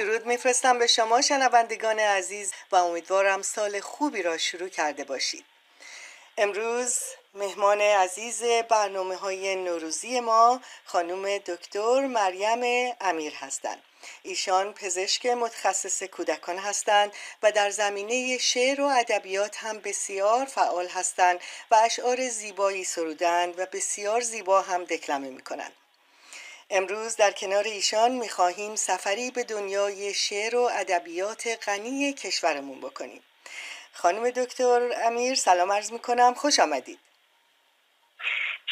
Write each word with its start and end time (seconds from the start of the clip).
درود 0.00 0.26
میفرستم 0.26 0.78
به 0.78 0.86
شما 0.86 1.20
شنوندگان 1.20 1.98
عزیز 1.98 2.52
و 2.72 2.76
امیدوارم 2.76 3.42
سال 3.42 3.80
خوبی 3.80 4.22
را 4.22 4.38
شروع 4.38 4.68
کرده 4.68 5.04
باشید 5.04 5.44
امروز 6.38 6.98
مهمان 7.34 7.80
عزیز 7.80 8.42
برنامه 8.42 9.16
های 9.16 9.56
نوروزی 9.56 10.20
ما 10.20 10.60
خانم 10.84 11.38
دکتر 11.38 12.06
مریم 12.06 12.94
امیر 13.00 13.32
هستند 13.34 13.82
ایشان 14.22 14.72
پزشک 14.72 15.26
متخصص 15.26 16.02
کودکان 16.02 16.58
هستند 16.58 17.12
و 17.42 17.52
در 17.52 17.70
زمینه 17.70 18.38
شعر 18.38 18.80
و 18.80 18.84
ادبیات 18.84 19.56
هم 19.56 19.78
بسیار 19.78 20.46
فعال 20.46 20.88
هستند 20.88 21.40
و 21.70 21.74
اشعار 21.74 22.28
زیبایی 22.28 22.84
سرودند 22.84 23.58
و 23.58 23.66
بسیار 23.66 24.20
زیبا 24.20 24.62
هم 24.62 24.84
دکلمه 24.84 25.30
می 25.30 25.42
کنند. 25.42 25.72
امروز 26.72 27.16
در 27.16 27.32
کنار 27.32 27.64
ایشان 27.64 28.10
می‌خواهیم 28.10 28.76
سفری 28.76 29.30
به 29.30 29.44
دنیای 29.44 30.14
شعر 30.14 30.56
و 30.56 30.70
ادبیات 30.72 31.58
غنی 31.66 32.12
کشورمون 32.12 32.80
بکنیم. 32.80 33.24
خانم 33.92 34.30
دکتر 34.30 34.90
امیر 35.04 35.34
سلام 35.34 35.72
عرض 35.72 35.92
می‌کنم. 35.92 36.34
خوش 36.34 36.60
آمدید. 36.60 37.00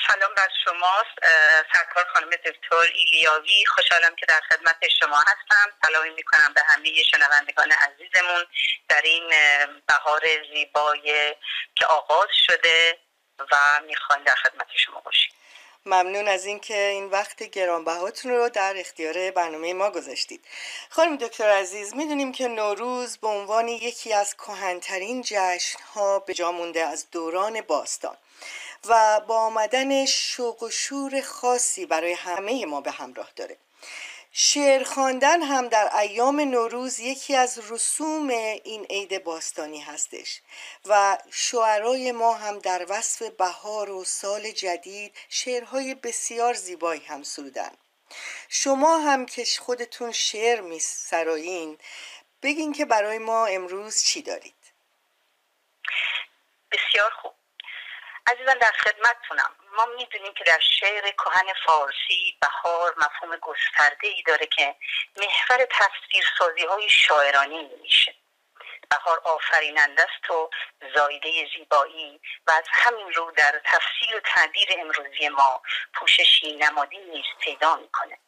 سلام 0.07 0.35
بر 0.35 0.49
شماست. 0.65 1.35
سرکار 1.73 2.05
خانم 2.15 2.31
دکتر 2.31 2.93
ایلیاوی 2.95 3.67
خوشحالم 3.67 4.17
که 4.17 4.27
در 4.27 4.41
خدمت 4.51 4.89
شما 5.01 5.19
هستم. 5.19 5.73
سلامی 5.87 6.11
می‌کنم 6.11 6.53
به 6.55 6.63
همه 6.67 7.03
شنوندگان 7.03 7.73
عزیزمون 7.73 8.47
در 8.89 9.03
این 9.03 9.29
بهار 9.87 10.23
زیبای 10.55 11.35
که 11.75 11.87
آغاز 11.87 12.29
شده 12.47 12.99
و 13.53 13.81
می‌خوایم 13.87 14.25
در 14.25 14.35
خدمت 14.35 14.67
شما 14.77 15.01
باشیم. 15.01 15.33
ممنون 15.89 16.29
از 16.29 16.45
اینکه 16.47 16.89
این 16.89 17.05
وقت 17.05 17.43
گرانبهاتون 17.43 18.31
رو 18.31 18.49
در 18.49 18.75
اختیار 18.77 19.31
برنامه 19.31 19.75
ما 19.75 19.91
گذاشتید. 19.91 20.45
خانم 20.89 21.17
دکتر 21.17 21.51
عزیز 21.51 21.95
می‌دونیم 21.95 22.33
که 22.33 22.49
نوروز 22.49 23.17
به 23.17 23.29
عنوان 23.29 23.69
یکی 23.69 24.13
از 24.13 24.37
کهنترین 24.37 25.23
جشنها 25.27 26.19
به 26.19 26.35
جا 26.35 26.53
مونده 26.53 26.85
از 26.87 27.07
دوران 27.11 27.61
باستان 27.61 28.17
و 28.89 29.21
با 29.21 29.39
آمدن 29.39 30.05
شوق 30.05 30.63
و 30.63 30.71
شور 30.71 31.21
خاصی 31.21 31.87
برای 31.87 32.13
همه 32.13 32.67
ما 32.67 32.81
به 32.81 32.91
همراه 32.91 33.31
داره. 33.37 33.57
شعر 34.41 34.85
خواندن 34.85 35.43
هم 35.43 35.69
در 35.69 35.97
ایام 35.97 36.41
نوروز 36.41 37.01
یکی 37.01 37.37
از 37.37 37.71
رسوم 37.71 38.29
این 38.29 38.85
عید 38.85 39.25
باستانی 39.25 39.81
هستش 39.81 40.41
و 40.85 41.19
شعرای 41.31 42.13
ما 42.13 42.35
هم 42.35 42.59
در 42.59 42.87
وصف 42.89 43.23
بهار 43.23 43.91
و 43.91 44.05
سال 44.05 44.51
جدید 44.51 45.17
شعرهای 45.29 45.95
بسیار 45.95 46.55
زیبایی 46.55 47.01
هم 47.01 47.23
سرودن. 47.23 47.71
شما 48.49 48.99
هم 48.99 49.27
که 49.27 49.45
خودتون 49.59 50.13
شعر 50.13 50.61
می 50.61 50.79
سرایین 50.79 51.79
بگین 52.43 52.73
که 52.73 52.85
برای 52.85 53.19
ما 53.19 53.47
امروز 53.47 54.03
چی 54.03 54.23
دارید؟ 54.23 54.73
بسیار 56.73 57.11
خوب. 57.23 57.38
عزیزان 58.33 58.59
در 58.59 58.73
خدمتتونم. 58.73 59.57
ما 59.77 59.85
می‌دونیم 59.85 60.35
که 60.35 60.45
در 60.45 60.59
شعر 60.59 61.11
کهن 61.11 61.53
فارسی 61.67 62.39
بهار 62.41 62.95
مفهوم 62.97 63.37
گسترده 63.37 64.09
ای 64.09 64.23
داره 64.23 64.47
که 64.47 64.77
محور 65.17 65.67
تفسیر 65.71 66.25
سازی 66.39 66.67
های 66.67 66.91
شاعرانی 66.91 67.71
میشه. 67.83 68.15
بهار 68.91 69.21
آفریننده 69.25 70.03
است 70.03 70.31
و 70.31 70.51
زایده 70.95 71.49
زیبایی 71.57 72.21
و 72.47 72.51
از 72.51 72.65
همین 72.69 73.13
رو 73.13 73.31
در 73.31 73.61
تفسیر 73.65 74.17
و 74.17 74.21
تعبیر 74.21 74.69
امروزی 74.79 75.29
ما 75.29 75.63
پوششی 75.95 76.57
نمادی 76.57 76.99
نیز 76.99 77.27
پیدا 77.41 77.77
می‌کنه. 77.77 78.19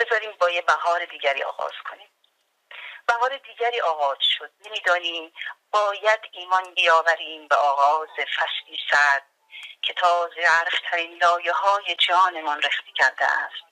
بذاریم 0.00 0.32
با 0.32 0.50
یه 0.50 0.62
بهار 0.62 1.04
دیگری 1.04 1.42
آغاز 1.42 1.72
کنیم. 1.90 2.08
بهار 3.08 3.36
دیگری 3.36 3.80
آغاز 3.80 4.18
شد. 4.38 4.50
نمی‌دانیم. 4.66 5.32
باید 5.70 6.20
ایمان 6.32 6.74
بیاوریم 6.74 7.48
به 7.48 7.56
آغاز 7.56 8.08
فصلی 8.08 8.78
سرد 8.90 9.26
که 9.82 9.92
تا 9.92 10.30
زرخترین 10.36 11.18
لایه 11.22 11.52
های 11.52 11.96
جانمان 11.96 12.62
رختی 12.62 12.92
کرده 12.92 13.24
است. 13.24 13.64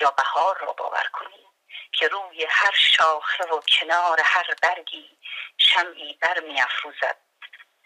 یا 0.00 0.10
بهار 0.10 0.58
را 0.58 0.72
باور 0.72 1.08
کنیم 1.12 1.48
که 1.92 2.08
روی 2.08 2.46
هر 2.50 2.74
شاخه 2.74 3.44
و 3.44 3.60
کنار 3.60 4.20
هر 4.24 4.46
برگی 4.62 5.18
شمعی 5.58 6.14
برمی 6.14 6.60
افروزد 6.60 7.16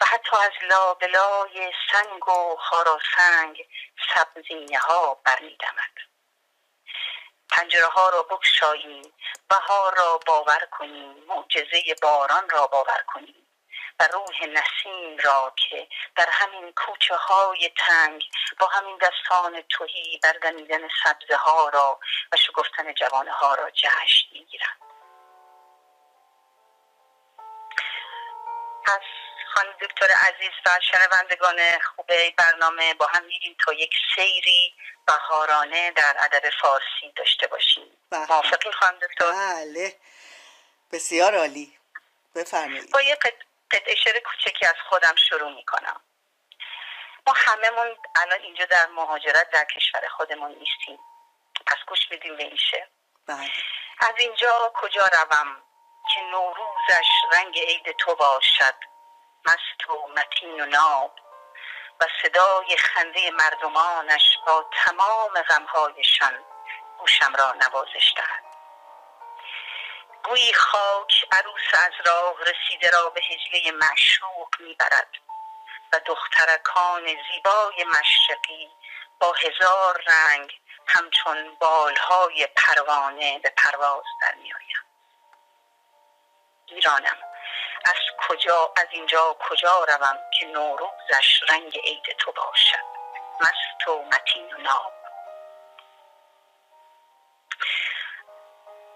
و 0.00 0.04
حتی 0.06 0.36
از 0.36 0.52
لابلای 0.70 1.72
سنگ 1.92 2.28
و 2.28 2.56
خاراسنگ 2.56 3.68
سبزینه 4.14 4.78
ها 4.78 5.14
برمیدمد. 5.14 5.94
پنجره 7.58 7.86
ها 7.86 8.08
را 8.08 8.22
بگشاییم 8.22 9.12
بهار 9.48 9.94
را 9.94 10.20
باور 10.26 10.68
کنیم 10.70 11.24
معجزه 11.28 11.94
باران 12.02 12.50
را 12.50 12.66
باور 12.66 13.04
کنیم 13.06 13.46
و 14.00 14.04
روح 14.12 14.44
نسیم 14.46 15.18
را 15.24 15.54
که 15.56 15.88
در 16.16 16.28
همین 16.30 16.72
کوچه 16.72 17.16
های 17.16 17.70
تنگ 17.78 18.24
با 18.58 18.66
همین 18.66 18.98
دستان 18.98 19.62
توهی 19.68 20.20
بردمیدن 20.22 20.88
سبزه 21.04 21.36
ها 21.36 21.68
را 21.68 22.00
و 22.32 22.36
شگفتن 22.36 22.94
جوانه 22.94 23.32
ها 23.32 23.54
را 23.54 23.70
جشن 23.70 24.26
می‌گیرند 24.32 24.78
پس 28.86 29.27
خانم 29.58 29.72
دکتر 29.80 30.12
عزیز 30.12 30.52
و 30.66 30.80
شنوندگان 30.80 31.58
خوب 31.78 32.06
برنامه 32.36 32.94
با 32.94 33.06
هم 33.06 33.24
میریم 33.24 33.56
تا 33.66 33.72
یک 33.72 33.94
سیری 34.14 34.74
بهارانه 35.06 35.90
در 35.90 36.16
ادب 36.20 36.50
فارسی 36.62 37.12
داشته 37.16 37.46
باشیم. 37.46 37.96
بله. 38.10 38.26
موافقین 38.26 38.72
خانم 38.72 38.98
دکتر؟ 38.98 39.32
بله. 39.32 39.96
بسیار 40.92 41.34
عالی. 41.34 41.78
بفرمایید. 42.34 42.90
با 42.90 43.00
قطعه 43.70 43.94
شعر 43.94 44.20
کوچکی 44.20 44.66
از 44.66 44.74
خودم 44.88 45.14
شروع 45.28 45.54
می‌کنم. 45.54 46.00
ما 47.26 47.34
هممون 47.36 47.96
الان 48.16 48.40
اینجا 48.40 48.64
در 48.64 48.86
مهاجرت 48.86 49.50
در 49.50 49.64
کشور 49.64 50.08
خودمون 50.08 50.50
نیستیم. 50.50 50.98
پس 51.66 51.76
گوش 51.86 52.10
میدیم 52.10 52.36
به 52.36 52.42
این 52.42 52.56
شعر. 52.70 52.86
بله. 53.26 53.52
از 54.00 54.14
اینجا 54.18 54.72
کجا 54.74 55.02
روم 55.02 55.62
که 56.14 56.20
نوروزش 56.20 57.08
رنگ 57.32 57.58
عید 57.58 57.96
تو 57.98 58.14
باشد؟ 58.14 58.74
مست 59.46 59.90
و 59.90 60.08
متین 60.08 60.60
و 60.60 60.66
ناب 60.66 61.12
و 62.00 62.06
صدای 62.22 62.76
خنده 62.76 63.30
مردمانش 63.30 64.38
با 64.46 64.70
تمام 64.84 65.42
غمهایشان 65.42 66.44
گوشم 66.98 67.34
را 67.38 67.52
نوازش 67.52 68.14
دهد 68.16 68.44
گویی 70.24 70.52
خاک 70.52 71.26
عروس 71.32 71.74
از 71.86 71.92
راه 72.06 72.34
رسیده 72.40 72.90
را 72.90 73.10
به 73.10 73.20
هجله 73.20 73.70
معشوق 73.72 74.48
می‌برد 74.60 75.10
و 75.92 76.00
دخترکان 76.06 77.04
زیبای 77.06 77.84
مشرقی 77.84 78.70
با 79.20 79.32
هزار 79.32 80.02
رنگ 80.06 80.60
همچون 80.86 81.56
بالهای 81.60 82.46
پروانه 82.46 83.38
به 83.38 83.52
پرواز 83.56 84.04
در 84.20 84.34
میآیند. 84.34 84.86
ایرانم 86.66 87.16
از 87.84 88.28
کجا 88.28 88.72
از 88.76 88.86
اینجا 88.90 89.36
کجا 89.40 89.84
روم 89.84 90.18
که 90.38 90.46
نوروزش 90.46 91.42
رنگ 91.48 91.78
عید 91.84 92.16
تو 92.18 92.32
باشد؟ 92.32 92.84
مست 93.40 93.88
و 93.88 94.02
متین 94.02 94.54
و 94.54 94.58
ناب. 94.58 94.92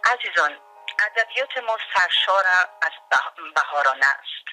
عزیزان 0.05 0.61
ادبیات 1.07 1.57
ما 1.59 1.79
سرشار 1.95 2.45
از 2.83 2.93
به- 3.11 3.51
بهارانه 3.57 4.07
است. 4.07 4.47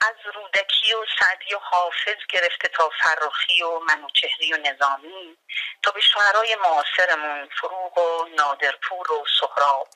از 0.00 0.34
رودکی 0.34 0.94
و 0.94 1.06
سعدی 1.20 1.54
و 1.54 1.58
حافظ 1.58 2.16
گرفته 2.30 2.68
تا 2.68 2.90
فرخی 3.02 3.62
و 3.62 3.78
منوچهری 3.78 4.52
و 4.52 4.56
نظامی 4.56 5.38
تا 5.82 5.90
به 5.90 6.00
شعرهای 6.00 6.56
معاصرمون 6.56 7.48
فروغ 7.60 7.98
و 7.98 8.24
نادرپور 8.38 9.12
و 9.12 9.24
سهراب. 9.40 9.88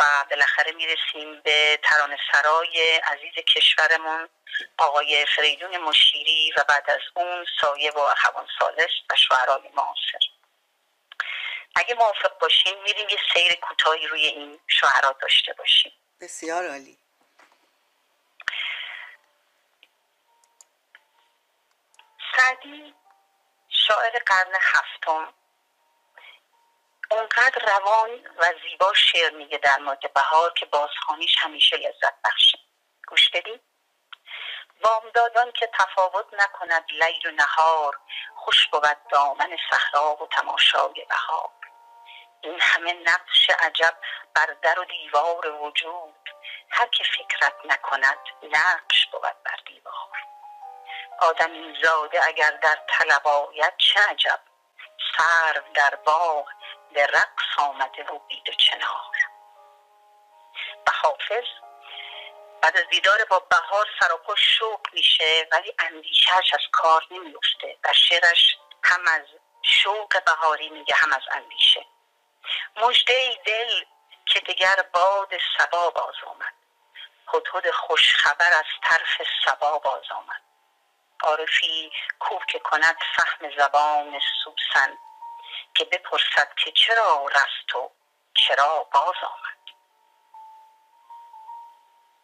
و 0.00 0.24
بالاخره 0.30 0.72
می‌رسیم 0.72 1.40
به 1.40 1.80
ترانه 1.82 2.18
سرای 2.32 2.96
عزیز 2.96 3.44
کشورمون 3.44 4.28
آقای 4.78 5.26
فریدون 5.36 5.76
مشیری 5.76 6.52
و 6.56 6.64
بعد 6.68 6.90
از 6.90 7.00
اون 7.14 7.46
سایه 7.60 7.90
و 7.90 7.98
اخوان 7.98 8.46
سالس 8.58 8.90
و 9.10 9.16
شعرهای 9.16 9.68
معاصر. 9.74 10.24
اگه 11.76 11.94
موافق 11.94 12.38
باشیم 12.38 12.82
میریم 12.82 13.08
یه 13.08 13.18
سیر 13.34 13.54
کوتاهی 13.54 14.06
روی 14.06 14.26
این 14.26 14.60
شعرا 14.66 15.16
داشته 15.22 15.52
باشیم. 15.52 15.92
بسیار 16.20 16.68
عالی. 16.68 16.98
سعدی 22.36 22.94
شاعر 23.68 24.18
قرن 24.26 24.54
هفتم. 24.60 25.34
اونقدر 27.14 27.62
روان 27.78 28.10
و 28.36 28.44
زیبا 28.62 28.92
شعر 28.94 29.30
میگه 29.30 29.58
در 29.58 29.78
مورد 29.78 30.12
بهار 30.12 30.52
که 30.52 30.66
بازخانیش 30.66 31.34
همیشه 31.38 31.76
لذت 31.76 32.14
بخشه. 32.24 32.58
گوش 33.08 33.30
بدید. 33.30 33.60
بامدادان 34.80 35.52
که 35.52 35.70
تفاوت 35.74 36.26
نکند 36.32 36.84
لیل 36.90 37.26
و 37.26 37.30
نهار 37.30 37.98
خوش 38.36 38.68
بود 38.68 38.96
دامن 39.10 39.56
صحرا 39.70 40.16
و 40.22 40.28
تماشای 40.28 41.06
بهار. 41.08 41.50
این 42.40 42.60
همه 42.60 42.92
نقش 42.92 43.50
عجب 43.50 43.94
بر 44.34 44.56
در 44.62 44.80
و 44.80 44.84
دیوار 44.84 45.50
وجود. 45.50 46.30
هر 46.70 46.86
که 46.86 47.04
فکرت 47.04 47.54
نکند 47.64 48.18
نقش 48.42 49.06
بود 49.06 49.42
بر 49.44 49.58
دیوار. 49.66 49.94
آدمی 51.18 51.76
زاده 51.82 52.26
اگر 52.26 52.50
در 52.50 52.78
طلب 52.88 53.26
آید 53.26 53.76
چه 53.78 54.00
عجب؟ 54.00 54.40
سرو 55.16 55.62
در 55.74 55.94
باغ 55.94 56.48
به 56.94 57.06
رقص 57.06 57.58
آمده 57.58 58.04
و 58.04 58.18
بید 58.18 58.48
و 58.48 58.52
چنار. 58.52 59.14
و 60.86 60.90
حافظ 61.02 61.44
بعد 62.62 62.76
از 62.76 62.84
دیدار 62.90 63.24
با 63.24 63.38
بهار 63.38 63.86
سراپا 64.00 64.34
شوق 64.36 64.80
میشه 64.92 65.48
ولی 65.52 65.74
اندیشهش 65.78 66.54
از 66.54 66.60
کار 66.72 67.06
نمیفته 67.10 67.76
در 67.82 67.92
شعرش 67.92 68.58
هم 68.84 69.00
از 69.06 69.24
شوق 69.62 70.24
بهاری 70.24 70.68
میگه 70.68 70.94
هم 70.94 71.12
از 71.12 71.22
اندیشه. 71.30 71.86
مجده 72.76 73.38
دل 73.44 73.84
که 74.26 74.40
دیگر 74.40 74.84
باد 74.92 75.32
سبا 75.58 75.90
باز 75.90 76.14
آمد. 76.26 76.54
خوش 77.72 78.16
خبر 78.16 78.52
از 78.52 78.64
طرف 78.82 79.28
سبا 79.46 79.78
باز 79.78 80.02
آمد. 80.10 80.42
عارفی 81.22 81.92
کو 82.18 82.38
که 82.48 82.58
کند 82.58 82.96
فهم 83.16 83.50
زبان 83.58 84.20
سوسن. 84.44 84.98
که 85.74 85.84
بپرسد 85.84 86.54
که 86.64 86.72
چرا 86.72 87.26
رست 87.26 87.74
و 87.74 87.90
چرا 88.34 88.88
باز 88.92 89.14
آمد 89.22 89.58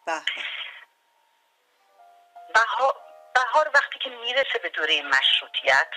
به. 0.06 0.22
بهار, 2.54 2.94
بهار 3.34 3.70
وقتی 3.74 3.98
که 3.98 4.10
می‌رسه 4.10 4.58
به 4.62 4.68
دوره 4.68 5.02
مشروطیت 5.02 5.88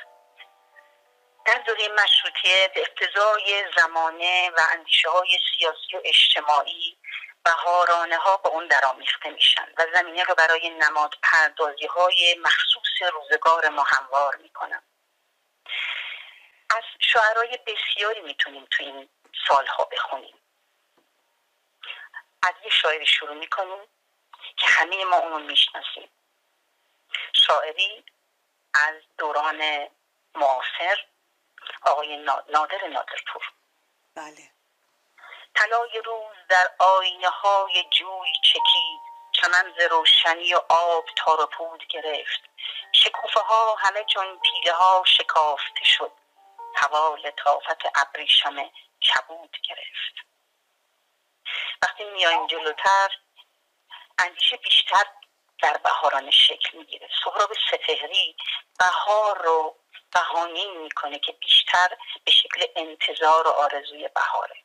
در 1.45 1.57
دوره 1.57 1.88
مشروطیه 1.88 2.71
به 2.75 2.81
اقتضای 2.81 3.65
زمانه 3.77 4.50
و 4.50 4.59
اندیشه 4.71 5.09
های 5.09 5.39
سیاسی 5.57 5.97
و 5.97 6.01
اجتماعی 6.05 6.97
بهارانه 7.44 8.17
ها 8.17 8.38
به 8.38 8.50
اون 8.50 8.67
درآمیخته 8.67 9.29
میشن 9.29 9.67
و 9.77 9.85
زمینه 9.94 10.23
رو 10.23 10.35
برای 10.35 10.69
نماد 10.69 11.15
پردازی 11.23 11.85
های 11.85 12.39
مخصوص 12.44 13.11
روزگار 13.13 13.69
ما 13.69 13.83
هموار 13.83 14.35
می‌کنن 14.35 14.83
از 16.83 16.89
شعرهای 17.00 17.59
بسیاری 17.68 18.21
می‌تونیم 18.21 18.68
تو 18.71 18.83
این 18.83 19.09
سالها 19.47 19.85
بخونیم. 19.85 20.41
از 22.44 22.53
یه 22.63 22.69
شاعری 22.69 23.06
شروع 23.06 23.35
می‌کنیم 23.35 23.88
که 24.57 24.65
همه 24.68 25.06
ما 25.06 25.15
اونو 25.18 25.39
می‌شناسیم. 25.39 26.09
شاعری 27.33 28.03
از 28.74 28.95
دوران 29.18 29.88
معاصر 30.35 31.06
آقای 31.81 32.18
نا- 32.18 32.44
نادر 32.50 32.88
نادرپور. 32.88 33.51
بله. 34.15 34.51
طلای 35.56 36.01
روز 36.06 36.36
در 36.50 36.71
آینه 36.79 37.29
های 37.29 37.83
جوی 37.91 38.31
چکید 38.44 39.01
چمن 39.31 39.74
ز 39.77 39.81
روشنی 39.91 40.53
و 40.53 40.62
آب 40.69 41.06
تار 41.15 41.41
و 41.41 41.45
پود 41.45 41.88
گرفت. 41.88 42.41
شکوفه 42.91 43.39
ها 43.39 43.75
همه 43.75 44.03
چون 44.03 44.39
پیله 44.39 44.74
ها 44.74 45.03
شکافته 45.07 45.83
شد. 45.86 46.12
هوا 46.75 47.16
لطافت 47.16 47.81
ابریشم 47.96 48.72
کبود 49.02 49.58
گرفت. 49.64 50.25
وقتی 51.81 52.04
میایم 52.04 52.48
جلوتر 52.48 53.10
اندیشه 54.18 54.58
بیشتر 54.58 55.06
در 55.62 55.78
بهاران 55.78 56.31
شکل 56.31 56.78
می‌گیره. 56.78 57.10
سهراب 57.24 57.52
سپهری 57.72 58.36
بهار 58.80 59.44
رو 59.44 59.75
بهانه 60.14 60.66
می‌کنه 60.66 61.20
که 61.20 61.31
بیشتر 61.31 61.98
به 62.25 62.31
شکل 62.31 62.66
انتظار 62.75 63.48
و 63.48 63.52
آرزوی 63.52 64.08
بهاره. 64.08 64.56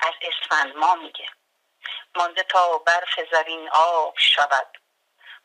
از 0.00 0.14
اسفند 0.22 0.76
ما 0.76 0.94
میگه 0.94 1.28
مانده 2.14 2.42
تا 2.42 2.78
برف 2.78 3.20
زرین 3.30 3.68
آب 3.68 4.18
شود. 4.18 4.78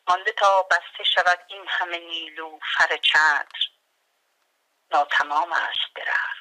مانده 0.08 0.32
تا 0.32 0.64
بسته 0.64 1.04
شود 1.16 1.40
این 1.48 1.66
همه 1.68 1.98
نیلو 1.98 2.60
فر 2.78 2.98
چتر. 2.98 3.67
ناتمام 4.92 5.54
است 5.54 5.96
درخت. 5.96 6.38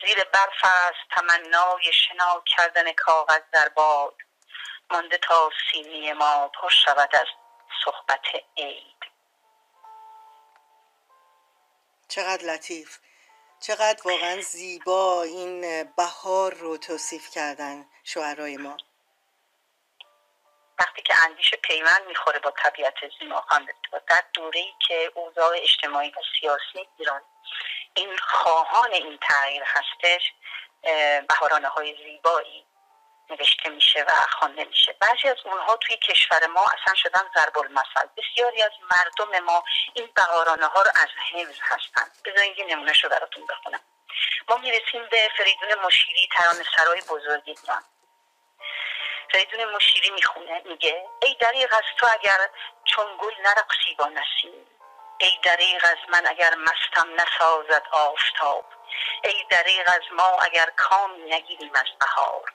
زیر 0.00 0.24
برف 0.24 0.64
است 0.64 0.98
تمنای 1.10 1.92
شنا 1.92 2.42
کردن 2.46 2.92
کاغذ 2.92 3.40
در 3.52 3.68
باد. 3.68 4.14
مانده 4.90 5.18
تا 5.18 5.50
سینه 5.72 6.12
ما 6.12 6.48
پر 6.48 6.68
شود 6.68 7.16
از 7.16 7.26
صحبت 7.84 8.24
عید. 8.56 8.94
چقدر 12.08 12.44
لطیف. 12.44 12.98
چقدر 13.60 14.00
واقعا 14.04 14.40
زیبا 14.40 15.22
این 15.22 15.84
بهار 15.96 16.54
رو 16.54 16.76
توصیف 16.76 17.30
کردن 17.30 17.86
شعرهای 18.04 18.56
ما. 18.56 18.76
وقتی 20.78 21.02
که 21.02 21.14
اندیشه 21.24 21.56
پیوند 21.56 22.06
می‌خوره 22.06 22.38
با 22.38 22.50
طبیعت 22.50 22.94
زیبا 23.20 23.44
در 24.08 24.22
دوره 24.34 24.60
ای 24.60 24.72
که 24.88 25.12
اوضاع 25.14 25.56
اجتماعی 25.56 26.10
و 26.10 26.20
سیاسی 26.40 26.88
ایران 26.98 27.22
این 27.94 28.18
خواهان 28.18 28.92
این 28.92 29.18
تغییر 29.22 29.62
هستش 29.66 30.32
بهارانه 31.28 31.68
های 31.68 31.96
زیبایی 31.96 32.66
نوشته 33.30 33.68
میشه 33.68 34.02
و 34.02 34.10
خوانده 34.38 34.64
میشه. 34.64 34.92
بعضی 34.92 35.28
از 35.28 35.36
اونها 35.44 35.76
توی 35.76 35.96
کشور 35.96 36.46
ما 36.46 36.64
اصلا 36.64 36.94
شدن 36.94 37.30
ضرب 37.34 37.58
المثل 37.58 38.08
بسیاری 38.16 38.62
از 38.62 38.72
مردم 38.82 39.38
ما 39.38 39.64
این 39.94 40.10
بهارانه 40.14 40.66
ها 40.66 40.82
رو 40.82 40.90
از 40.94 41.08
حفظ 41.32 41.58
هستن. 41.62 42.10
بذارید 42.24 42.58
یه 42.58 42.64
نمونه 42.64 42.92
رو 43.02 43.08
براتون 43.08 43.46
بخونم. 43.46 43.80
ما 44.48 44.56
می‌رسیم 44.56 45.06
به 45.10 45.30
فریدون 45.36 45.74
مشیری 45.74 46.28
ترانه 46.36 46.64
سرای 46.76 47.00
بزرگ 47.00 47.42
ایران. 47.46 47.84
فریدون 49.32 49.64
مشیری 49.64 50.10
می‌خونه 50.10 50.62
میگه 50.64 51.06
ای 51.22 51.34
دریغ 51.40 51.74
از 51.74 51.84
تو 51.98 52.06
اگر 52.12 52.38
چون 52.84 53.06
گل 53.18 53.34
نرقصی 53.40 53.94
با 53.98 54.06
نسیم. 54.06 54.66
ای 55.18 55.38
دریغ 55.42 55.84
از 55.84 55.98
من 56.08 56.26
اگر 56.26 56.54
مستم 56.54 57.08
نسازد 57.14 57.82
آفتاب. 57.90 58.64
ای 59.24 59.44
دریغ 59.50 59.86
از 59.86 60.02
ما 60.12 60.38
اگر 60.42 60.72
کامی 60.76 61.22
نگیریم 61.22 61.72
از 61.74 61.98
بهار. 62.00 62.52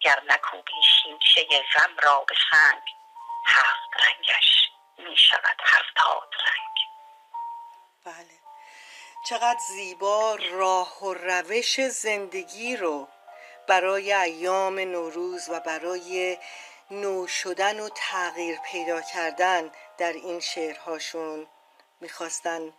گر 0.00 0.22
نکوبی 0.26 0.72
شیشه 0.82 1.62
غم 1.74 1.96
را 2.02 2.24
به 2.28 2.34
سنگ 2.50 2.82
هفت 3.46 4.06
رنگش 4.06 4.70
می 4.98 5.16
شود 5.16 5.56
هفتاد 5.64 6.34
رنگ. 6.46 6.76
بله. 8.04 8.40
چقدر 9.28 9.58
زیبا 9.68 10.38
راه 10.50 11.04
و 11.04 11.14
روش 11.14 11.80
زندگی 11.80 12.76
رو 12.76 13.08
برای 13.68 14.12
ایام 14.12 14.78
نوروز 14.78 15.48
و 15.48 15.60
برای 15.60 16.38
نو 16.90 17.26
شدن 17.26 17.80
و 17.80 17.88
تغییر 17.88 18.58
پیدا 18.64 19.00
کردن 19.00 19.72
در 19.98 20.12
این 20.12 20.40
شعرهاشون. 20.40 21.46
می‌خواستن 22.00 22.72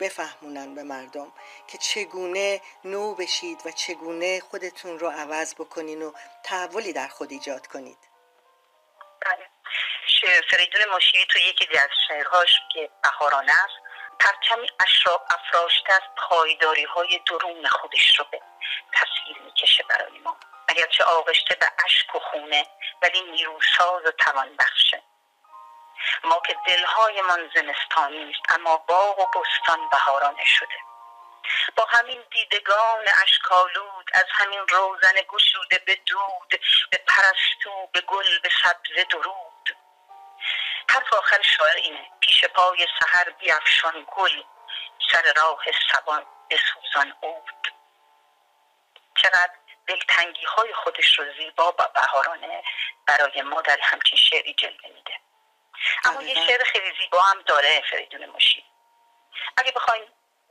بفهمونن 0.00 0.74
به 0.74 0.82
مردم 0.82 1.32
که 1.68 1.78
چگونه 1.78 2.60
نو 2.84 3.14
بشید 3.14 3.66
و 3.66 3.70
چگونه 3.70 4.40
خودتون 4.40 4.98
رو 4.98 5.08
عوض 5.08 5.54
بکنین 5.54 6.02
و 6.02 6.12
تحولی 6.44 6.92
در 6.92 7.08
خود 7.08 7.30
ایجاد 7.30 7.66
کنید. 7.66 7.98
بله. 9.20 9.46
فریدون 10.50 10.94
مشیری 10.96 11.26
تو 11.26 11.38
یکی 11.38 11.78
از 11.78 11.88
شعرهاش 12.08 12.60
که 12.72 12.90
بهارانه 13.02 13.52
است 13.52 13.74
پرچمی 14.20 14.68
افراشته 15.30 15.92
از 15.92 16.02
پایداری 16.16 16.84
های 16.84 17.20
درون 17.26 17.66
خودش 17.66 18.18
رو 18.18 18.24
به 18.30 18.40
تصویر 18.92 19.38
می‌کشه 19.44 19.84
برای 19.88 20.18
ما. 20.18 20.36
اگرچه 20.68 21.04
آغشته 21.04 21.54
به 21.54 21.66
اشک 21.84 22.14
و 22.14 22.18
خونه 22.18 22.66
ولی 23.02 23.22
نیروساز 23.22 24.06
و 24.06 24.10
توان 24.10 24.56
بخشه 24.56 25.02
ما 26.26 26.40
که 26.46 26.56
دلهایمان 26.66 27.50
زمستانی 27.54 28.30
است 28.30 28.52
اما 28.52 28.76
باغ 28.76 29.18
و 29.18 29.26
بستان 29.26 29.88
بهارانه 29.88 30.44
شده. 30.44 30.78
با 31.76 31.86
همین 31.88 32.22
دیدگان 32.30 33.04
اشکالود 33.22 34.10
از 34.12 34.24
همین 34.30 34.60
روزن 34.68 35.14
گشوده 35.28 35.78
به 35.78 35.94
دود 36.06 36.60
به 36.90 36.98
پرستو 36.98 37.88
به 37.92 38.00
گل 38.00 38.38
به 38.42 38.50
سبزه 38.62 39.04
درود. 39.10 39.76
حرف 40.88 41.14
آخر 41.14 41.42
شاعر 41.42 41.76
اینه 41.76 42.10
پیش 42.20 42.44
پای 42.44 42.86
سحر 43.00 43.30
بیافشان 43.30 44.06
گل 44.16 44.42
سر 45.12 45.32
راه 45.36 45.64
سبان 45.92 46.26
بسوزان 46.50 47.14
اود 47.20 47.72
چقدر 49.16 49.54
دلتنگی 49.86 50.44
های 50.44 50.74
خودش 50.74 51.18
رو 51.18 51.24
زیبا 51.38 51.68
و 51.78 51.82
بهارانه 51.94 52.62
برای 53.06 53.42
ما 53.42 53.60
در 53.60 53.78
همچین 53.82 54.18
شعری 54.18 54.54
جلوه 54.54 54.88
میده. 54.94 55.25
اما 56.04 56.22
یه. 56.22 56.34
شعر 56.46 56.64
خیلی 56.64 56.92
زیبا 57.00 57.20
هم 57.20 57.42
داره 57.42 57.82
فریدون 57.90 58.26
مشی 58.26 58.64
اگه 59.56 59.72
بخوایم 59.72 60.04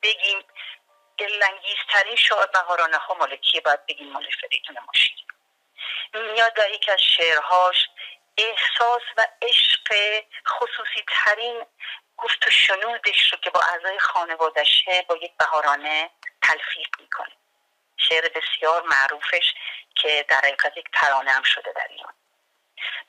بگیم 0.03 0.43
دلانگیزترین 1.17 2.15
شعر 2.15 2.45
بهارانه 2.45 2.97
ها 2.97 3.13
مال 3.13 3.35
کیه 3.35 3.61
باید 3.61 3.85
بگیم 3.85 4.11
مال 4.11 4.27
فریدون 4.41 4.77
مشی 4.89 5.15
میاد 6.13 6.53
در 6.53 6.69
یکی 6.69 6.91
از 6.91 7.01
شعرهاش 7.01 7.89
احساس 8.37 9.01
و 9.17 9.27
عشق 9.41 9.93
خصوصی 10.47 11.05
ترین 11.07 11.65
گفت 12.17 12.47
و 12.47 12.51
شنودش 12.51 13.33
رو 13.33 13.39
که 13.39 13.49
با 13.49 13.59
اعضای 13.59 13.99
خانوادشه 13.99 15.05
با 15.09 15.15
یک 15.15 15.31
بهارانه 15.37 16.09
تلفیق 16.41 16.87
می‌کنه. 16.99 17.31
شعر 17.97 18.29
بسیار 18.29 18.83
معروفش 18.83 19.53
که 19.95 20.25
در 20.29 20.37
حقیقت 20.37 20.77
یک 20.77 20.85
ترانه 20.93 21.31
هم 21.31 21.43
شده 21.43 21.73
در 21.75 21.87
ایران. 21.89 22.13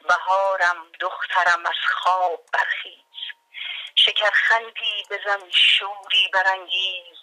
بهارم 0.08 0.92
دخترم 1.00 1.66
از 1.66 1.76
خواب 1.92 2.46
برخیز. 2.52 2.96
شکرخندی 3.94 5.04
بزن 5.10 5.50
شوری 5.50 6.28
برانگیز. 6.32 7.16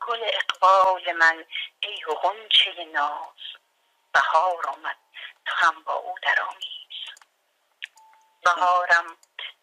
گل 0.00 0.24
اقبال 0.24 1.12
من 1.12 1.44
ای 1.80 2.04
غنچه 2.22 2.84
ناز. 2.84 3.36
بهار 4.12 4.66
آمد 4.66 4.96
تو 5.46 5.66
هم 5.66 5.82
با 5.84 5.94
او 5.94 6.14
درآمیز 6.22 6.76
بهارم 8.44 9.16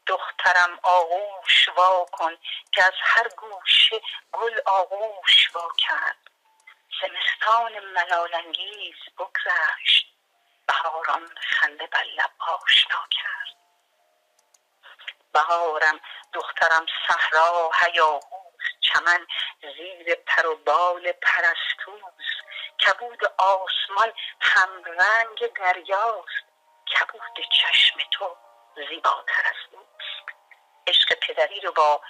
دخترم 0.07 0.79
آغوش 0.83 1.69
وا 1.69 2.05
کن 2.11 2.37
که 2.71 2.83
از 2.83 2.93
هر 3.01 3.29
گوشه 3.29 4.01
گل 4.31 4.59
آغوش 4.65 5.55
وا 5.55 5.69
کرد. 5.77 6.17
زمستان 7.01 7.79
ملالانگیز 7.79 8.95
بگذشت. 9.19 10.12
بهاران 10.67 11.29
خنده 11.41 11.87
بر 11.87 12.03
لب 12.03 12.31
آشنا 12.39 13.07
کرد. 13.11 13.57
بهارم 15.33 15.99
دخترم 16.33 16.85
صحرا 17.07 17.71
هیاهوست 17.81 18.33
چمن 18.81 19.27
زیر 19.61 20.15
پر 20.15 20.47
و 20.47 20.55
بال 20.55 21.11
پرستوز 21.11 22.23
کبود 22.85 23.25
آسمان 23.37 24.13
همرنگ 24.41 25.53
دریاست. 25.55 26.43
کبود 26.87 27.45
چشم 27.51 27.99
تو 28.11 28.35
زیباتر 28.75 29.43
از 29.45 29.55
اوست. 29.71 30.33
عشق 30.87 31.13
پدری 31.13 31.59
رو 31.59 31.71
با 31.71 32.01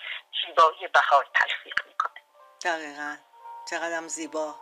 زیبایی 0.46 0.88
بهار 0.88 1.28
تلفیق 1.34 1.86
می‌کنه. 1.86 2.22
دقیقا. 2.66 3.18
چقدرم 3.70 4.08
زیبا. 4.08 4.56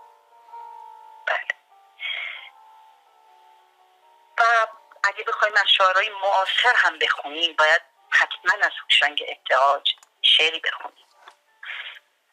شعرهای 5.82 6.10
معاصر 6.10 6.74
هم 6.76 7.00
بخونیم. 7.00 7.56
باید 7.56 7.82
حتما 8.10 8.54
از 8.62 8.72
هوشنگ 8.84 9.24
ابتهاج 9.28 9.96
شعری 10.22 10.60
بخونیم. 10.60 11.06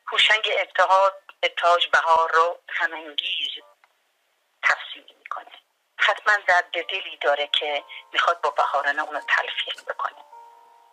هوشنگ 0.07 0.49
ابتهاج 0.53 1.13
ابتهاج 1.43 1.87
بهار 1.87 2.33
رو 2.33 2.59
همانگیز 2.69 3.49
تفسیر 4.63 5.05
می‌کنه. 5.19 5.53
حتما 5.97 6.37
در 6.47 6.65
دلی 6.73 7.17
داره 7.21 7.47
که 7.47 7.85
می‌خواد 8.13 8.41
با 8.41 8.51
بهارانه 8.51 9.03
اونو 9.03 9.21
تلفیق 9.21 9.85
بکنه. 9.89 10.25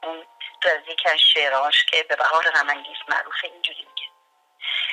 اون 0.03 0.27
از 0.65 0.87
یکی 0.87 1.09
از 1.09 1.19
که 1.91 2.03
به 2.03 2.15
بهار 2.15 2.43
غمانگیز 2.51 2.97
معروفه 3.07 3.47
اینجوری 3.47 3.79
میگه. 3.79 4.09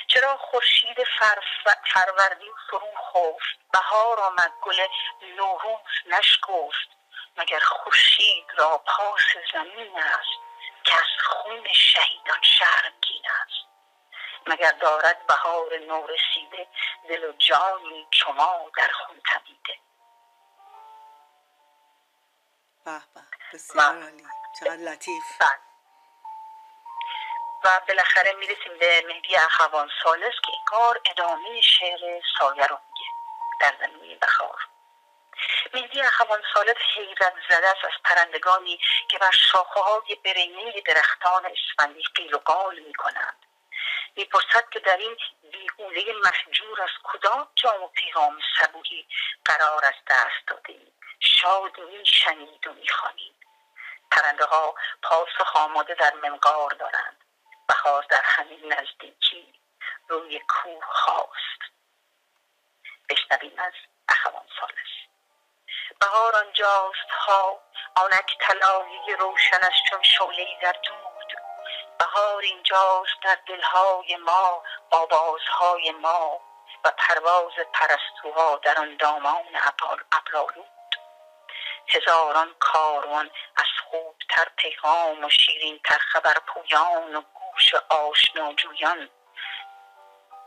چرا 0.06 0.36
خورشید 0.36 1.04
فر- 1.18 1.76
فروردین 1.92 2.52
فرو 2.70 2.88
خفت؟ 2.96 3.58
بهار 3.72 4.20
آمد 4.20 4.52
گل 4.62 4.86
نوروز 5.36 5.80
نشکفت. 6.06 7.01
مگر 7.36 7.58
خورشید 7.58 8.46
را 8.56 8.78
پاس 8.78 9.22
زمین 9.52 9.98
است 9.98 10.40
که 10.84 10.94
از 10.94 11.24
خون 11.24 11.72
شهیدان 11.72 12.42
شرمگین 12.42 13.22
است؟ 13.42 13.68
مگر 14.46 14.70
دارد 14.70 15.26
بهار 15.26 15.78
نو 15.78 16.06
رسیده 16.06 16.68
دل 17.08 17.24
و 17.24 17.32
جانی 17.32 18.08
شما 18.10 18.70
در 18.76 18.90
خون 18.92 19.20
تمیده 19.32 19.78
به 22.84 23.02
به 23.14 23.22
بسیار 23.52 24.02
عالی. 24.02 24.26
چقدر 24.60 24.76
لطیف. 24.76 25.38
بله. 25.40 25.58
و 27.64 27.80
بالاخره 27.88 28.32
می‌رسیم 28.32 28.78
به 28.78 29.04
مهدی 29.06 29.36
اخوان 29.36 29.90
سالس 30.04 30.34
که 30.44 30.52
این 30.52 30.64
کار 30.66 31.00
ادامه 31.06 31.60
شعر 31.60 32.22
سایه 32.38 32.66
رو 32.66 32.78
میگه. 32.88 33.10
در 33.60 33.74
زمینه 33.80 34.16
بخار 34.16 34.68
مهدی 35.74 36.00
اخوان 36.00 36.42
سالس 36.54 36.76
حیرت 36.94 37.34
زده 37.50 37.68
است 37.68 37.84
از 37.84 38.02
پرندگانی 38.04 38.80
که 39.10 39.18
بر 39.18 39.30
شاخه 39.30 39.80
های 39.80 40.14
برینه 40.24 40.80
درختان 40.80 41.46
اسفندی 41.46 42.02
قیل 42.14 42.34
و 42.34 42.38
قال 42.38 42.78
می‌کنند. 42.78 43.46
می‌پرسد 44.16 44.68
که 44.70 44.80
در 44.80 44.96
این 44.96 45.16
بیهوله 45.52 46.04
محجور 46.24 46.82
از 46.82 46.90
کدام 47.02 47.48
جام 47.54 47.82
و 47.82 47.88
پیغام 47.88 48.38
صبوحی 48.58 49.06
قرار 49.44 49.84
از 49.84 49.94
دست 50.08 50.46
داده 50.46 50.72
اید 50.72 50.92
شاد 51.20 51.80
میشنید 51.80 52.66
و 52.66 52.72
می‌خوانید 52.72 53.34
پرنده 54.10 54.44
ها 54.44 54.74
پاسخ 55.02 55.56
آماده 55.56 55.94
در 55.94 56.14
منقار 56.14 56.70
دارند. 56.70 57.24
بهار 57.68 58.06
در 58.08 58.22
همین 58.24 58.72
نزدیکی 58.72 59.54
روی 60.08 60.40
کوه 60.48 60.84
خواست 60.84 61.60
بشنویم 63.08 63.58
از 63.58 63.72
اخوان 64.08 64.46
سالس. 64.60 65.01
بهار 66.02 66.36
آنجاست 66.36 67.10
ها 67.10 67.60
آنک 67.94 68.36
طلایی 68.40 69.16
روشنش 69.18 69.82
چون 69.90 70.02
شعله 70.02 70.46
در 70.62 70.72
دود. 70.72 71.32
بهار 71.98 72.42
اینجاست 72.42 73.22
در 73.22 73.38
دلهای 73.46 74.16
ما 74.16 74.62
آوازهای 74.90 75.90
ما 75.90 76.40
و 76.84 76.90
پرواز 76.98 77.52
پرستوها 77.72 78.56
در 78.56 78.78
آن 78.78 78.96
دامان 78.96 79.44
ابرالود 80.12 80.96
هزاران 81.88 82.54
کاروان 82.58 83.30
از 83.56 83.66
خوبتر 83.84 84.48
پیغام 84.56 85.24
و 85.24 85.30
شیرین 85.30 85.80
تر 85.84 85.98
خبر 85.98 86.34
پویان 86.46 87.16
و 87.16 87.22
گوش 87.34 87.74
آشنا 87.74 88.52
جویان 88.52 89.10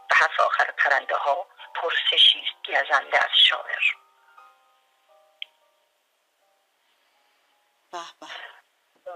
به 0.09 0.15
حرف 0.15 0.39
آخر 0.39 0.71
پرنده 0.77 1.15
ها 1.15 1.47
پرسشی 1.75 2.39
است 2.39 2.83
گزنده 2.83 3.17
از 3.17 3.37
شاعر. 3.49 4.04
به. 8.21 8.27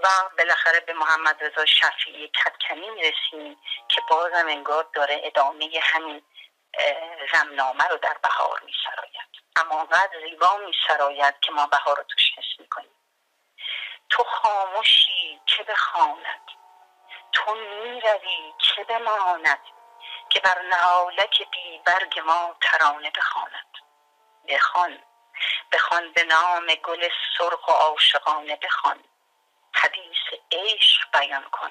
و 0.02 0.08
بالاخره 0.38 0.80
به 0.80 0.92
محمد 0.92 1.44
رضا 1.44 1.66
شفیعی 1.66 2.28
کتکنی 2.28 2.90
می‌رسیم 2.90 3.56
که 3.88 4.00
بازم 4.08 4.46
انگار 4.48 4.88
داره 4.92 5.20
ادامه 5.24 5.80
همین 5.82 6.22
اه، 6.74 7.26
غمنامه 7.26 7.84
رو 7.84 7.96
در 7.96 8.16
بهار 8.22 8.60
میسراید. 8.60 9.30
اما 9.56 9.80
انقدر 9.80 10.20
زیبا 10.20 10.56
میسراید 10.56 11.40
که 11.40 11.52
ما 11.52 11.66
بهار 11.66 11.96
رو 11.96 12.02
توش 12.02 12.32
حس 12.38 12.60
می‌کنیم. 12.60 12.96
تو 14.08 14.24
خاموشی 14.24 15.40
که 15.46 15.62
بخواند 15.62 16.50
تو 17.32 17.54
می‌روی 17.54 18.54
که 18.58 18.84
بماند 18.84 19.60
که 20.28 20.40
بر 20.40 20.62
نهالک 20.62 21.50
بی 21.50 21.78
برگ 21.84 22.20
ما 22.20 22.56
ترانه 22.60 23.10
بخواند. 23.10 23.66
بخوان 24.48 24.98
بخوان 25.72 26.12
به 26.12 26.24
نام 26.24 26.66
گل 26.74 27.08
سرخ 27.38 27.68
و 27.68 27.72
عاشقانه 27.72 28.56
بخوان. 28.56 29.04
حدیث 29.74 30.40
عشق 30.52 31.18
بیان 31.18 31.44
کن 31.50 31.70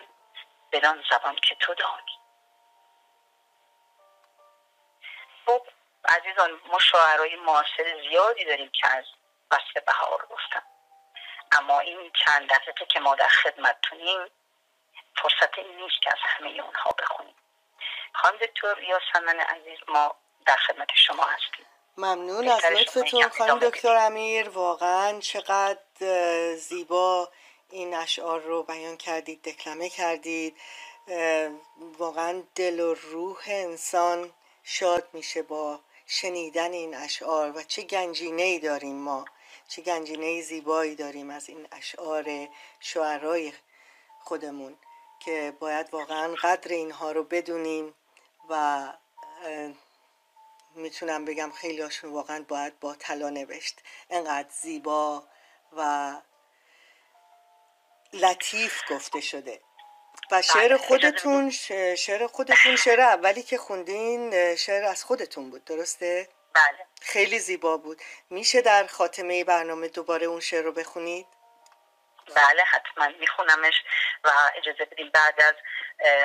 بدان 0.71 1.03
زبان 1.11 1.35
که 1.35 1.55
تو 1.55 1.73
دانی. 1.73 2.19
خب 5.45 5.67
عزیزان 6.05 6.61
ما 6.65 6.79
شاعرای 6.79 7.35
معاصر 7.35 8.01
زیادی 8.09 8.45
داریم 8.45 8.69
که 8.69 8.89
از 8.91 9.05
وصف 9.51 9.83
بهار 9.85 10.27
گفتن 10.29 10.63
اما 11.51 11.79
این 11.79 12.11
چند 12.25 12.49
دقیقه 12.49 12.85
که 12.85 12.99
ما 12.99 13.15
در 13.15 13.27
خدمتتونیم 13.27 14.29
فرصت 15.15 15.59
نیست 15.59 16.01
که 16.01 16.09
از 16.11 16.19
همه 16.21 16.49
اونها 16.49 16.91
بخونیم. 16.99 17.35
خانم 18.13 18.37
دکتر 18.37 18.83
یاسمن 18.83 19.39
عزیز 19.39 19.79
ما 19.87 20.15
در 20.45 20.55
خدمت 20.55 20.89
شما 20.95 21.23
هستیم. 21.23 21.65
ممنون 21.99 22.47
از 22.47 22.61
لطفتون 22.71 23.29
خانم 23.29 23.59
دکتر 23.59 23.95
امیر. 23.95 24.49
واقعا 24.49 25.19
چقدر 25.19 26.55
زیبا 26.55 27.29
این 27.69 27.93
اشعار 27.93 28.41
رو 28.41 28.63
بیان 28.63 28.97
کردید 28.97 29.41
دکلمه 29.41 29.89
کردید. 29.89 30.55
واقعا 31.97 32.43
دل 32.55 32.79
و 32.79 32.93
روح 32.93 33.39
انسان 33.47 34.33
شاد 34.63 35.07
میشه 35.13 35.41
با 35.41 35.79
شنیدن 36.07 36.71
این 36.71 36.95
اشعار 36.95 37.57
و 37.57 37.63
چه 37.63 37.81
گنجینه 37.81 38.41
ای 38.41 38.59
داریم 38.59 38.95
ما 38.95 39.25
چه 39.67 39.81
گنجینه 39.81 40.41
زیبایی 40.41 40.95
داریم 40.95 41.29
از 41.29 41.49
این 41.49 41.67
اشعار 41.71 42.47
شعرهای 42.79 43.53
خودمون 44.23 44.75
که 45.19 45.53
باید 45.59 45.89
واقعا 45.91 46.35
قدر 46.41 46.71
اینها 46.71 47.11
رو 47.11 47.23
بدونیم 47.23 47.93
و 48.49 48.83
می‌تونم 50.75 51.25
بگم 51.25 51.51
خیلی 51.51 51.81
هاشون 51.81 52.13
واقعا 52.13 52.45
باید 52.47 52.79
با 52.79 52.95
طلا 52.95 53.29
نوشت. 53.29 53.79
انقدر 54.09 54.49
زیبا 54.49 55.23
و 55.77 56.13
لطیف 58.13 58.91
گفته 58.91 59.21
شده. 59.21 59.61
و 60.31 60.41
شعر 60.41 60.67
بله، 60.67 60.77
خودتون 60.77 61.49
شعر 61.97 62.27
خودتون 62.27 62.75
شعر 62.75 63.01
اولی 63.01 63.43
که 63.43 63.57
خوندین 63.57 64.55
شعر 64.55 64.83
از 64.83 65.03
خودتون 65.03 65.49
بود 65.49 65.65
درسته؟ 65.65 66.29
بله. 66.53 66.87
خیلی 67.01 67.39
زیبا 67.39 67.77
بود. 67.77 68.01
میشه 68.29 68.61
در 68.61 68.87
خاتمه 68.87 69.43
برنامه 69.43 69.87
دوباره 69.87 70.25
اون 70.25 70.39
شعر 70.39 70.63
رو 70.63 70.71
بخونید؟ 70.71 71.27
بله 72.35 72.63
حتما 72.63 73.07
میخونمش 73.19 73.83
و 74.23 74.29
اجازه 74.57 74.85
بدیم 74.85 75.09
بعد 75.13 75.41
از 75.41 75.55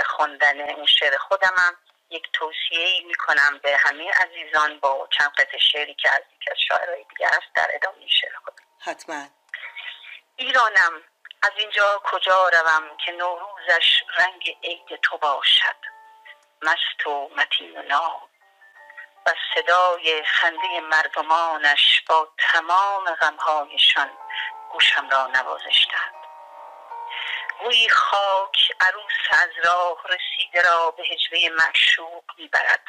خوندن 0.06 0.60
اون 0.60 0.86
شعر 0.86 1.16
خودمم. 1.16 1.76
یک 2.14 2.28
توصیه 2.32 2.86
ای 2.86 3.04
می‌کنم 3.04 3.60
به 3.62 3.76
همه 3.76 4.10
عزیزان 4.10 4.78
با 4.78 5.08
چند 5.18 5.30
قطع 5.30 5.58
شعری 5.58 5.94
که 5.94 6.10
از 6.10 6.22
یکی 6.36 6.50
از 6.50 6.56
شاعرهای 6.68 7.04
دیگه 7.08 7.26
است 7.26 7.54
در 7.54 7.70
ادامه 7.74 8.06
شعر 8.08 8.36
خودم 8.44 8.64
حتما. 8.80 9.26
ایرانم 10.36 11.02
از 11.42 11.50
اینجا 11.56 12.02
کجا 12.04 12.48
روم 12.48 12.96
که 12.96 13.12
نوروزش 13.12 14.02
رنگ 14.18 14.56
عید 14.62 15.00
تو 15.02 15.18
باشد؟ 15.18 15.76
مست 16.62 17.06
و 17.06 17.30
متین 17.36 17.78
و 17.78 17.82
نام. 17.82 18.22
و 19.26 19.30
صدای 19.54 20.24
خنده 20.24 20.80
مردمانش 20.80 22.02
با 22.08 22.28
تمام 22.38 23.04
غمهایشان 23.04 24.10
گوشم 24.72 25.08
را 25.08 25.26
نوازشتند. 25.26 26.14
گویی 27.60 27.88
خاک 27.88 28.72
عروس 28.80 29.42
از 29.42 29.50
راه 29.64 30.04
رسیده 30.04 30.62
را 30.62 30.90
به 30.90 31.02
هجوه 31.02 31.64
معشوق 31.64 32.24
می‌برد 32.38 32.82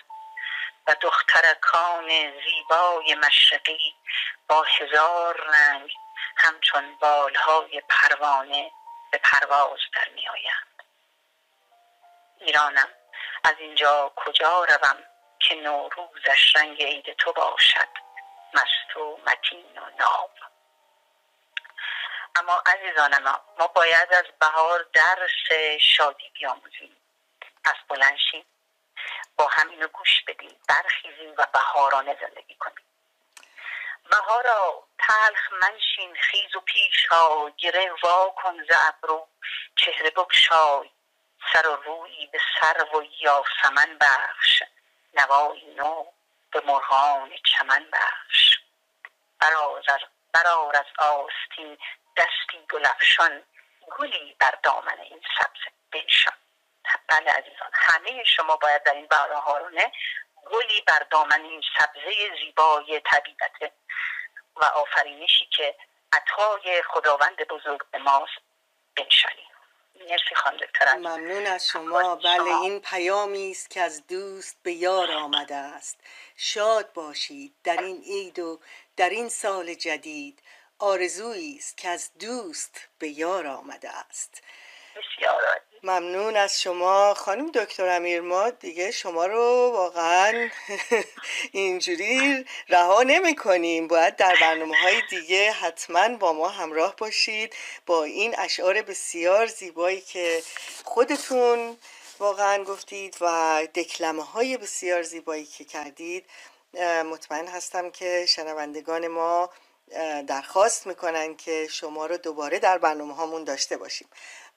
و 0.88 0.96
دخترکان 1.02 2.08
زیبای 2.44 3.16
مشرقی 3.16 3.96
با 4.48 4.64
هزار 4.64 5.42
رنگ 5.42 5.92
همچون 6.38 6.96
بالهای 6.96 7.82
پروانه 7.90 8.72
به 9.12 9.18
پرواز 9.18 9.80
در 9.94 10.10
می 10.10 10.30
آیند. 10.30 10.84
ایرانم 12.40 12.90
از 13.44 13.56
اینجا 13.60 14.12
کجا 14.16 14.64
روم 14.64 14.98
که 15.40 15.56
نوروزش 15.56 16.56
رنگ 16.56 16.84
عید 16.84 17.14
تو 17.14 17.34
باشد 17.34 17.90
مست 18.54 18.98
و 18.98 19.20
متین 19.28 19.78
و 19.78 19.90
ناب 20.00 20.32
اما 22.36 22.64
عزیزان 22.66 23.20
ما 23.60 23.68
باید 23.68 24.14
از 24.14 24.26
بهار 24.40 24.86
درس 24.94 25.80
شادی 25.82 26.30
بیاموزیم. 26.34 26.98
پس 27.64 27.76
بلنشیم 27.90 28.46
با 29.38 29.48
هم 29.48 29.70
اینو 29.70 29.88
گوش 29.88 30.24
بدیم 30.28 30.56
برخیزیم 30.68 31.34
و 31.38 31.48
بهارانه 31.54 32.18
زندگی 32.22 32.56
کنیم. 32.56 32.86
بهارا 34.12 34.84
تلخ 35.00 35.54
منشین 35.62 36.16
خیز 36.16 36.56
و 36.56 36.60
پیش 36.60 37.06
ها 37.06 37.52
گره 37.58 37.92
وا 38.04 38.36
کن 38.38 38.64
ز 38.64 38.72
ابرو 38.88 39.28
چهره 39.76 40.10
بگشای. 40.10 40.90
سر 41.54 41.68
و 41.68 41.76
روی 41.76 42.28
به 42.28 42.40
سر 42.62 42.84
و 42.84 43.04
یاسمن 43.20 43.98
بخش 44.02 44.64
نوایی 45.14 45.76
نو 45.76 46.06
به 46.52 46.62
مرغان 46.66 47.32
چمن 47.44 47.86
بخش. 47.94 48.60
برار 50.34 50.76
از 50.76 50.86
آستین 50.98 51.78
دستی 52.18 52.66
گلفشان 52.74 53.44
گلی 54.00 54.36
بر 54.40 54.58
دامن 54.64 55.00
این 55.00 55.22
سبز 55.40 55.74
بنشان. 55.92 56.34
بله 57.08 57.32
عزیزان 57.32 57.70
همه 57.74 58.24
شما 58.24 58.56
باید 58.56 58.84
در 58.84 58.94
این 58.94 59.08
بهارانه 59.08 59.92
گلی 60.46 60.82
بر 60.82 61.08
دامن 61.10 61.42
این 61.42 61.62
سبزه 61.80 62.36
زیبای 62.40 63.02
طبیعت 63.06 63.74
و 64.56 64.66
آفرینشی 64.66 65.46
که 65.46 65.76
عطای 66.14 66.84
خداوند 66.84 67.48
بزرگ 67.48 67.82
ماست 68.00 68.42
بنشانیم 68.96 69.46
مرسی 70.00 70.36
خانم 70.36 71.00
ممنون 71.00 71.46
از 71.46 71.68
شما 71.68 72.16
بله 72.16 72.56
این 72.62 72.82
پیامی 72.82 73.52
است 73.52 73.70
که 73.70 73.82
از 73.82 74.08
دوست 74.08 74.58
به 74.64 74.72
یار 74.72 75.12
آمده 75.12 75.56
است. 75.56 76.00
شاد 76.38 76.94
باشید. 76.94 77.56
در 77.64 77.78
این 77.78 78.02
عید 78.02 78.40
و 78.40 78.60
در 78.98 79.10
این 79.10 79.30
سال 79.30 79.74
جدید 79.74 80.40
آرزویی 80.80 81.58
است 81.58 81.78
که 81.78 81.90
از 81.90 82.10
دوست 82.20 82.88
به 83.00 83.10
یار 83.10 83.48
آمده 83.48 83.90
است. 83.90 84.42
بسیار 84.96 85.42
ممنون 85.84 86.36
از 86.36 86.62
شما. 86.62 87.14
خانم 87.14 87.52
دکتر 87.52 87.88
امیر 87.88 88.22
ما 88.22 88.50
دیگه 88.50 88.92
شما 88.92 89.26
رو 89.26 89.72
واقعا 89.74 90.50
اینجوری 91.52 92.46
رها 92.70 93.04
نمی 93.04 93.36
کنیم 93.36 93.88
باید 93.88 94.16
در 94.16 94.36
برنامه 94.42 94.78
های 94.78 95.02
دیگه 95.10 95.52
حتما 95.52 96.18
با 96.18 96.34
ما 96.34 96.50
همراه 96.50 96.96
باشید. 96.96 97.56
با 97.86 98.04
این 98.04 98.36
اشعار 98.40 98.82
بسیار 98.82 99.46
زیبایی 99.46 100.02
که 100.02 100.44
خودتون 100.84 101.78
واقعا 102.20 102.64
گفتید 102.64 103.18
و 103.22 103.68
دکلمه 103.76 104.24
های 104.24 104.58
بسیار 104.58 105.02
زیبایی 105.02 105.46
که 105.46 105.66
کردید 105.66 106.26
مطمئن 107.12 107.48
هستم 107.48 107.92
که 107.92 108.26
شنوندگان 108.30 109.08
ما 109.08 109.50
درخواست 110.28 110.88
می‌کنن 110.88 111.36
که 111.36 111.68
شما 111.72 112.06
رو 112.06 112.18
دوباره 112.18 112.60
در 112.60 112.78
برنامه 112.78 113.16
هامون 113.16 113.44
داشته 113.44 113.78
باشیم. 113.78 114.10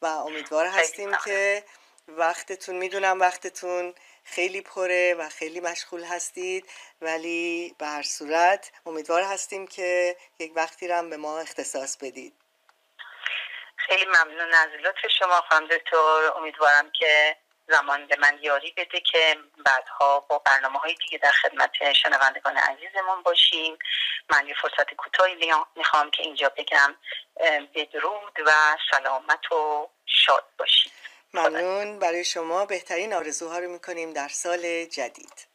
و 0.03 0.07
امیدوار 0.07 0.67
هستیم 0.67 1.17
که 1.25 1.64
وقتتون 2.09 2.77
می‌دونم 2.77 3.21
وقتتون 3.21 3.95
خیلی 4.25 4.61
پره 4.61 5.14
و 5.14 5.29
خیلی 5.29 5.61
مشغول 5.61 6.05
هستید 6.05 6.71
ولی 7.01 7.75
به 7.79 7.87
هر 7.87 8.03
صورت 8.03 8.71
امیدوار 8.87 9.23
هستیم 9.23 9.67
که 9.67 10.17
یک 10.38 10.53
وقتی 10.57 10.88
رو 10.88 11.09
به 11.09 11.17
ما 11.17 11.41
اختصاص 11.41 11.97
بدید. 11.97 12.35
خیلی 13.77 14.07
ممنون 14.07 14.55
از 14.55 14.69
لطف 14.85 15.12
شما 15.19 15.43
خانم 15.51 15.67
دکتر. 15.67 16.33
امیدوارم 16.37 16.91
که 16.91 17.37
زمان 17.68 18.07
به 18.07 18.16
من 18.16 18.38
یاری 18.42 18.74
بده 18.76 19.00
که 19.00 19.37
بعدها 19.64 20.20
با 20.20 20.38
برنامه 20.38 20.78
های 20.78 20.94
دیگه 20.94 21.18
در 21.18 21.31
خدمت 21.31 21.92
شنوندگان 21.92 22.57
عزیزمون 22.57 23.22
باشیم. 23.22 23.78
من 24.31 24.46
یه 24.46 24.54
فرصت 24.62 24.94
کوتاهی 24.94 25.52
می‌خوام 25.76 26.11
که 26.11 26.22
اینجا 26.22 26.48
بگم 26.48 26.96
بدرود 27.74 28.40
و 28.46 28.50
سلامت 28.90 29.52
و 29.52 29.90
شاد 30.07 30.44
باشید. 30.59 30.92
ممنون. 31.35 31.98
برای 31.98 32.24
شما 32.24 32.66
بهترین 32.66 33.14
آرزوها 33.14 33.59
رو 33.59 33.68
می‌کنیم 33.68 34.12
در 34.12 34.28
سال 34.28 34.85
جدید. 34.85 35.48